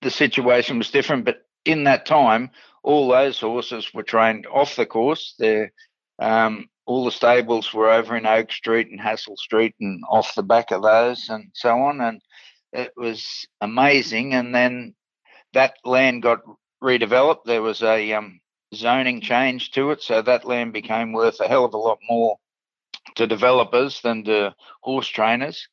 [0.02, 1.26] the situation was different.
[1.26, 2.52] But in that time,
[2.84, 5.36] all those horses were trained off the course.
[5.40, 5.72] They're,
[6.20, 10.44] um, all the stables were over in Oak Street and Hassall Street and off the
[10.44, 12.02] back of those and so on.
[12.02, 12.22] And
[12.72, 14.34] it was amazing.
[14.34, 14.96] And then
[15.54, 16.40] that land got
[16.84, 17.46] redeveloped.
[17.46, 18.40] There was a um,
[18.74, 22.38] zoning change to it, so that land became worth a hell of a lot more
[23.16, 25.68] to developers than to horse trainers.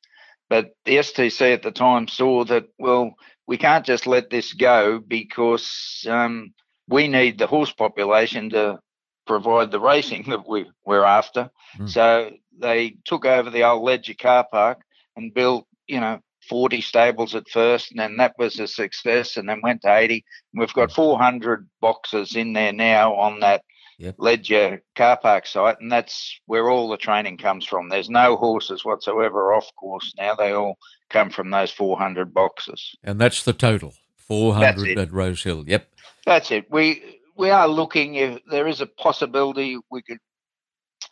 [0.49, 3.15] But the STC at the time saw that, well,
[3.47, 6.53] we can't just let this go because um,
[6.89, 8.79] we need the horse population to
[9.27, 11.51] provide the racing that we, we're after.
[11.79, 11.91] Mm.
[11.91, 14.81] So they took over the old Leger car park
[15.17, 19.49] and built, you know, 40 stables at first, and then that was a success, and
[19.49, 20.25] then went to 80.
[20.55, 23.63] We've got 400 boxes in there now on that
[23.99, 24.15] yep.
[24.19, 27.89] Leger car park site, and that's where all the training comes from.
[27.89, 30.79] There's no horses whatsoever off course now; they all
[31.11, 32.97] come from those 400 boxes.
[33.03, 35.65] And that's the total 400 at Rose Hill.
[35.67, 35.89] Yep,
[36.25, 36.71] that's it.
[36.71, 40.19] We we are looking if there is a possibility we could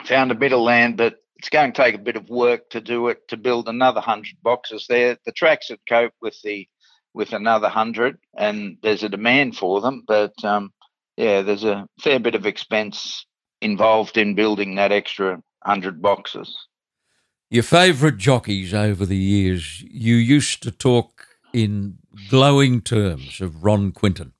[0.05, 2.81] found a bit of land, but it's going to take a bit of work to
[2.81, 5.19] do it to build another hundred boxes there.
[5.27, 6.67] The tracks would cope with the
[7.13, 10.05] with another hundred, and there's a demand for them.
[10.09, 10.73] But um,
[11.19, 13.27] yeah, there's a fair bit of expense
[13.61, 16.57] involved in building that extra hundred boxes.
[17.51, 21.99] Your favourite jockeys over the years, you used to talk in
[22.31, 24.33] glowing terms of Ron Quinton.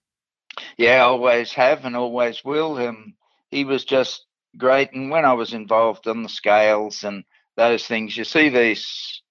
[0.79, 2.79] Yeah, always have and always will.
[2.79, 3.13] Um,
[3.51, 4.25] he was just
[4.57, 4.93] great.
[4.93, 7.25] And when I was involved on the scales and
[7.57, 9.23] those things, you see these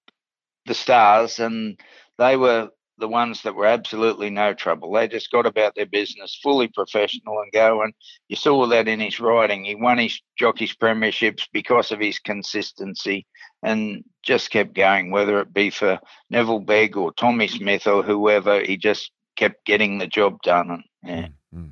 [0.66, 1.78] the stars, and
[2.18, 4.92] they were the ones that were absolutely no trouble.
[4.92, 7.82] They just got about their business, fully professional and go.
[7.82, 7.92] And
[8.28, 9.64] you saw that in his riding.
[9.64, 13.26] He won his jockeys premierships because of his consistency
[13.62, 15.98] and just kept going, whether it be for
[16.30, 18.60] Neville Begg or Tommy Smith or whoever.
[18.60, 20.70] He just kept getting the job done.
[20.70, 21.28] And yeah.
[21.54, 21.68] Mm-hmm.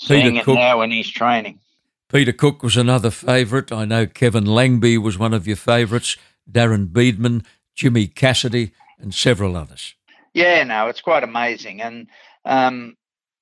[0.00, 1.60] Seeing Peter it Cook, now in his training.
[2.08, 3.70] Peter Cook was another favourite.
[3.70, 6.16] I know Kevin Langby was one of your favourites,
[6.50, 7.44] Darren Beadman,
[7.74, 9.94] Jimmy Cassidy, and several others.
[10.32, 11.82] Yeah, no, it's quite amazing.
[11.82, 12.08] And
[12.44, 12.96] um,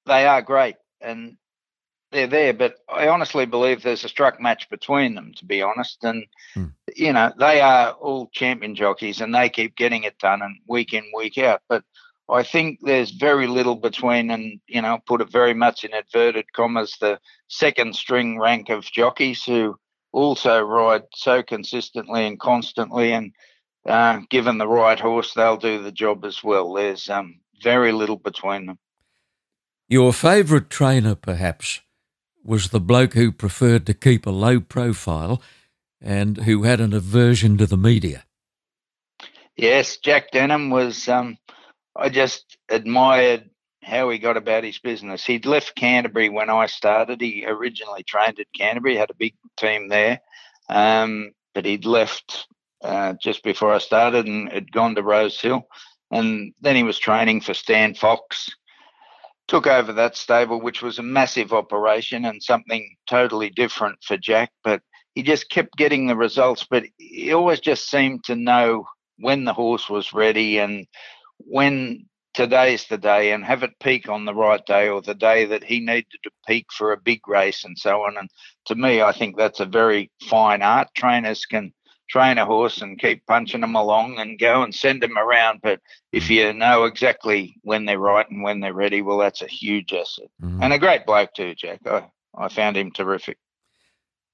[0.07, 0.77] they are great.
[1.01, 1.37] And
[2.13, 6.03] they're there, but I honestly believe there's a struck match between them, to be honest.
[6.03, 6.25] And
[6.55, 6.67] hmm.
[6.95, 10.93] you know, they are all champion jockeys and they keep getting it done and week
[10.93, 11.63] in, week out.
[11.69, 11.85] But
[12.29, 16.53] I think there's very little between, and, you know, put it very much in inverted
[16.53, 19.79] commas, the second string rank of jockeys who
[20.13, 23.13] also ride so consistently and constantly.
[23.13, 23.33] And
[23.87, 26.73] uh, given the right horse, they'll do the job as well.
[26.73, 28.79] There's um, very little between them.
[29.89, 31.81] Your favourite trainer, perhaps,
[32.43, 35.41] was the bloke who preferred to keep a low profile
[36.01, 38.25] and who had an aversion to the media.
[39.57, 41.09] Yes, Jack Denham was.
[41.09, 41.39] Um,
[41.99, 43.51] I just admired
[43.83, 45.25] how he got about his business.
[45.25, 47.21] He'd left Canterbury when I started.
[47.21, 50.21] He originally trained at Canterbury, had a big team there,
[50.69, 52.49] um, but he'd left
[52.83, 55.67] uh, just before I started and had gone to Rosehill.
[56.11, 58.49] And then he was training for Stan Fox.
[59.49, 64.51] Took over that stable, which was a massive operation and something totally different for Jack.
[64.65, 64.83] But
[65.15, 66.67] he just kept getting the results.
[66.69, 68.85] But he always just seemed to know
[69.19, 70.87] when the horse was ready and
[71.39, 75.47] when today's the day and have it peak on the right day or the day
[75.47, 78.17] that he needed to peak for a big race and so on.
[78.19, 78.29] And
[78.67, 80.89] to me, I think that's a very fine art.
[80.95, 81.73] Trainers can
[82.11, 85.61] train a horse and keep punching them along and go and send them around.
[85.63, 85.81] But
[86.13, 86.31] if mm.
[86.37, 90.29] you know exactly when they're right and when they're ready, well, that's a huge asset.
[90.43, 90.63] Mm-hmm.
[90.63, 91.81] And a great bloke too, Jack.
[91.87, 92.05] I,
[92.37, 93.39] I found him terrific.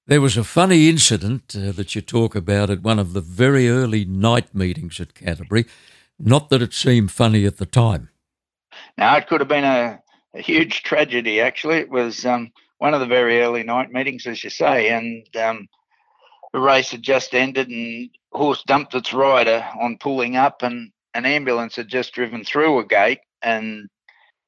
[0.05, 3.69] There was a funny incident uh, that you talk about at one of the very
[3.69, 5.65] early night meetings at Canterbury.
[6.19, 8.09] Not that it seemed funny at the time.
[8.97, 10.01] Now, it could have been a,
[10.33, 11.77] a huge tragedy, actually.
[11.77, 15.67] It was um, one of the very early night meetings, as you say, and um,
[16.53, 21.25] the race had just ended and horse dumped its rider on pulling up and an
[21.25, 23.89] ambulance had just driven through a gate and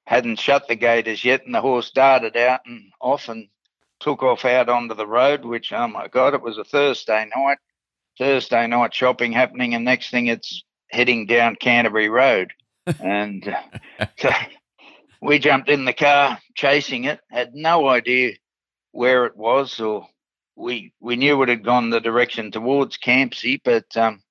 [0.08, 3.48] hadn't shut the gate as yet and the horse darted out and off and
[4.00, 7.58] took off out onto the road which oh my god it was a thursday night
[8.18, 10.64] thursday night shopping happening and next thing it's
[10.96, 12.54] heading down Canterbury Road.
[13.02, 13.56] and
[14.18, 14.30] so
[15.22, 18.34] we jumped in the car chasing it, had no idea
[18.92, 20.08] where it was, or
[20.56, 24.22] we we knew it had gone the direction towards Campsie, but um,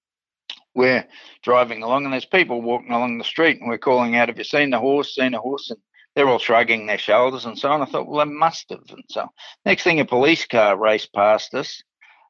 [0.74, 1.07] we're
[1.42, 4.44] driving along and there's people walking along the street and we're calling out, Have you
[4.44, 5.14] seen the horse?
[5.14, 5.70] Seen a horse?
[5.70, 5.79] And
[6.16, 7.83] they're all shrugging their shoulders and so on.
[7.83, 8.85] I thought, well, they must have.
[8.88, 9.29] And so
[9.66, 11.83] next thing, a police car raced past us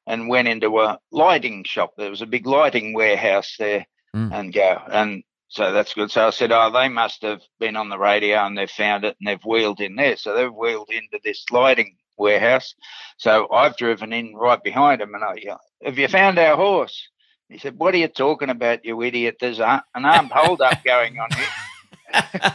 [0.07, 1.93] and went into a lighting shop.
[1.97, 4.33] There was a big lighting warehouse there mm.
[4.33, 4.81] and go.
[4.91, 6.11] And so that's good.
[6.11, 9.17] So I said, oh, they must have been on the radio and they've found it
[9.21, 10.17] and they've wheeled in there.
[10.17, 12.75] So they've wheeled into this lighting warehouse.
[13.19, 17.09] So I've driven in right behind them and I, have you found our horse?
[17.49, 19.37] He said, what are you talking about, you idiot?
[19.41, 22.55] There's an armed hold up going on here.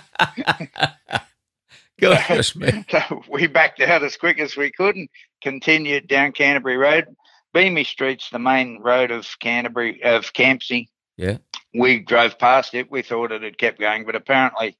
[2.00, 2.86] Goodness me.
[2.89, 5.10] So we backed out as quick as we could and
[5.41, 7.15] continued down Canterbury Road.
[7.54, 10.88] Beamish Street's the main road of Canterbury, of Campsie.
[11.19, 11.38] Yeah
[11.73, 12.91] we drove past it.
[12.91, 14.77] We thought it had kept going, but apparently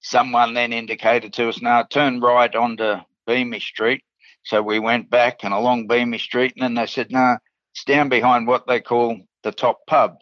[0.00, 4.02] someone then indicated to us, no, turn right onto Beamish Street.
[4.44, 7.36] So we went back and along Beamish Street, and then they said, no,
[7.72, 10.16] it's down behind what they call the top pub.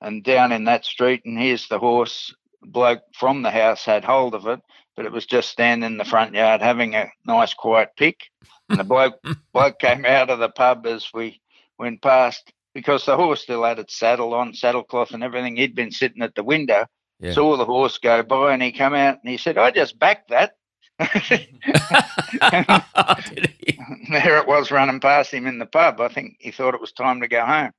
[0.00, 2.34] And down in that street, and here's the horse.
[2.60, 4.60] bloke from the house had hold of it,
[4.96, 8.18] but it was just standing in the front yard having a nice quiet pick.
[8.68, 9.14] And the bloke
[9.52, 11.40] bloke came out of the pub as we
[11.78, 15.56] went past because the horse still had its saddle on, saddlecloth and everything.
[15.56, 16.86] He'd been sitting at the window,
[17.20, 17.32] yeah.
[17.32, 20.30] saw the horse go by, and he come out and he said, "I just backed
[20.30, 20.56] that."
[24.10, 26.00] there it was running past him in the pub.
[26.00, 27.72] I think he thought it was time to go home.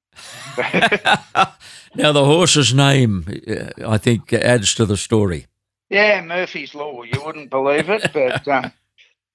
[1.96, 5.48] now the horse's name, uh, I think, adds to the story.
[5.90, 7.04] Yeah, Murphy's Law.
[7.04, 8.72] You wouldn't believe it, but um,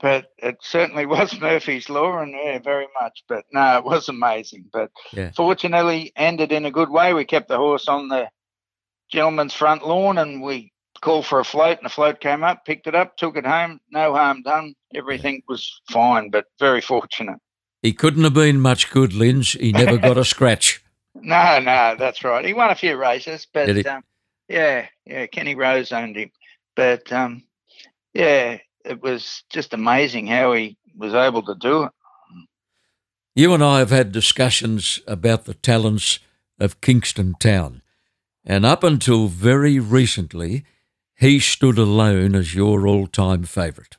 [0.00, 3.24] but it certainly was Murphy's Law, and yeah, very much.
[3.28, 4.66] But no, it was amazing.
[4.72, 5.30] But yeah.
[5.34, 7.14] fortunately, ended in a good way.
[7.14, 8.28] We kept the horse on the
[9.10, 12.86] gentleman's front lawn, and we called for a float, and the float came up, picked
[12.86, 13.80] it up, took it home.
[13.90, 14.74] No harm done.
[14.94, 17.38] Everything was fine, but very fortunate.
[17.82, 19.52] He couldn't have been much good, Linz.
[19.52, 20.82] He never got a scratch.
[21.14, 22.44] No, no, that's right.
[22.44, 24.02] He won a few races, but um,
[24.48, 26.30] yeah, yeah, Kenny Rose owned him.
[26.74, 27.42] But um,
[28.14, 31.92] yeah, it was just amazing how he was able to do it.
[33.34, 36.18] You and I have had discussions about the talents
[36.58, 37.82] of Kingston Town,
[38.44, 40.64] and up until very recently,
[41.14, 43.96] he stood alone as your all-time favourite.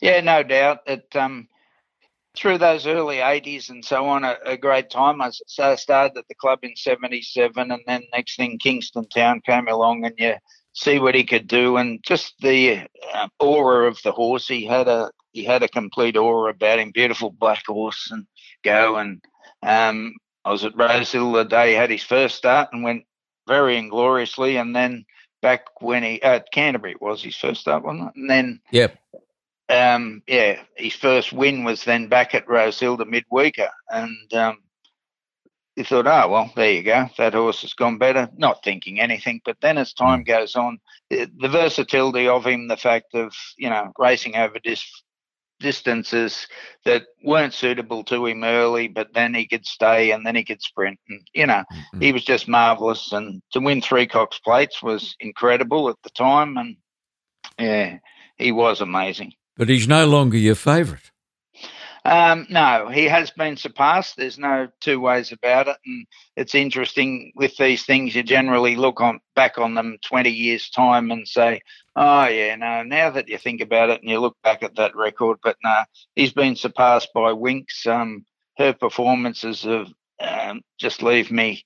[0.00, 0.78] Yeah, no doubt.
[0.86, 1.48] It um,
[2.36, 5.20] through those early '80s and so on, a, a great time.
[5.20, 10.04] I started at the club in '77, and then next thing Kingston Town came along,
[10.04, 10.34] and you
[10.74, 14.46] see what he could do, and just the uh, aura of the horse.
[14.46, 16.90] He had a he had a complete aura about him.
[16.92, 18.26] Beautiful black horse and
[18.62, 19.22] go, and
[19.62, 20.14] um,
[20.44, 23.04] I was at Rosehill the day he had his first start and went
[23.46, 24.56] very ingloriously.
[24.56, 25.06] And then
[25.40, 28.16] back when he at Canterbury was his first start, wasn't it?
[28.16, 28.98] And then yep.
[29.70, 34.58] Um, yeah, his first win was then back at Rosehill the midweeker, and um,
[35.76, 38.28] he thought, oh well, there you go, that horse has gone better.
[38.36, 40.26] Not thinking anything, but then as time mm.
[40.26, 40.78] goes on,
[41.10, 44.84] the, the versatility of him, the fact of you know racing over this
[45.60, 46.46] distances
[46.84, 50.62] that weren't suitable to him early, but then he could stay and then he could
[50.62, 50.98] sprint.
[51.08, 52.00] And, you know, mm-hmm.
[52.00, 53.12] he was just marvellous.
[53.12, 56.56] And to win three Cox plates was incredible at the time.
[56.56, 56.76] And
[57.58, 57.98] yeah,
[58.36, 59.32] he was amazing.
[59.56, 61.10] But he's no longer your favourite.
[62.06, 64.16] Um, no, he has been surpassed.
[64.16, 65.76] There's no two ways about it.
[65.86, 70.68] And it's interesting with these things, you generally look on back on them 20 years'
[70.68, 71.62] time and say,
[71.96, 74.94] oh, yeah, no, now that you think about it and you look back at that
[74.94, 75.76] record, but no,
[76.14, 77.86] he's been surpassed by Winks.
[77.86, 78.26] Um,
[78.58, 79.88] her performances have
[80.20, 81.64] um, just leave me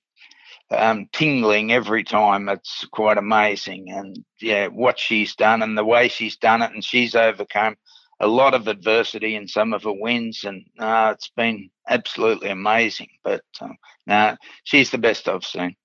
[0.71, 2.47] um, tingling every time.
[2.47, 3.91] It's quite amazing.
[3.91, 7.75] And yeah, what she's done and the way she's done it, and she's overcome
[8.19, 13.09] a lot of adversity in some of her wins, and uh, it's been absolutely amazing.
[13.23, 15.75] But um, she's the best I've seen.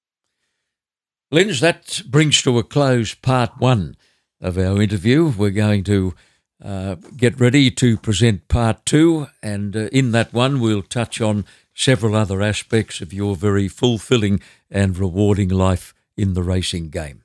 [1.31, 3.97] Linz, that brings to a close part one
[4.41, 5.33] of our interview.
[5.37, 6.15] We're going to
[6.63, 11.45] uh, get ready to present part two, and uh, in that one, we'll touch on
[11.75, 17.23] several other aspects of your very fulfilling and rewarding life in the racing game.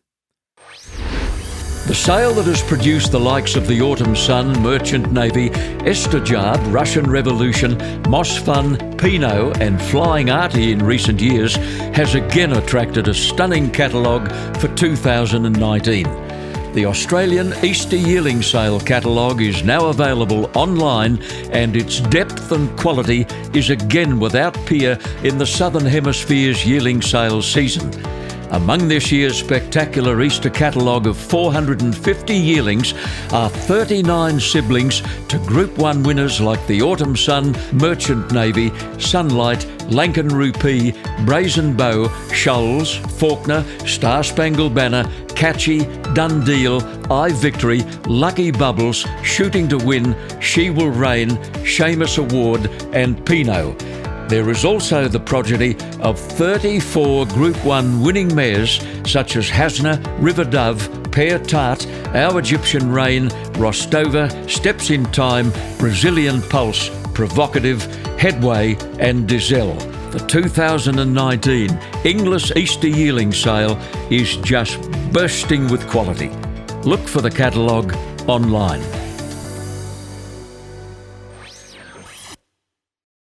[1.89, 7.09] The sale that has produced the likes of the Autumn Sun, Merchant Navy, Estijaab, Russian
[7.09, 11.55] Revolution, Mossfun, Pinot, and Flying Artie in recent years
[11.95, 16.03] has again attracted a stunning catalogue for 2019.
[16.73, 21.19] The Australian Easter Yearling Sale catalogue is now available online,
[21.51, 23.25] and its depth and quality
[23.55, 27.91] is again without peer in the Southern Hemisphere's yearling sale season.
[28.51, 32.93] Among this year's spectacular Easter catalogue of 450 yearlings
[33.31, 40.31] are 39 siblings to Group 1 winners like the Autumn Sun, Merchant Navy, Sunlight, Lankan
[40.31, 40.93] Rupee,
[41.25, 45.03] Brazen Beau, Shoals, Faulkner, Star Spangled Banner,
[45.35, 46.81] Catchy, Done Deal,
[47.11, 51.29] I Victory, Lucky Bubbles, Shooting to Win, She Will Reign,
[51.63, 53.98] Shamus Award, and Pinot.
[54.29, 60.43] There is also the progeny of 34 Group 1 winning mares such as Hasna, River
[60.43, 67.83] Dove, Pear Tart, Our Egyptian Rain, Rostova, Steps in Time, Brazilian Pulse, Provocative,
[68.19, 69.79] Headway, and Dizelle.
[70.11, 73.79] The 2019 Inglis Easter Yearling Sale
[74.11, 74.79] is just
[75.11, 76.29] bursting with quality.
[76.83, 77.95] Look for the catalogue
[78.27, 79.08] online.